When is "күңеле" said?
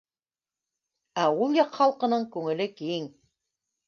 2.37-2.67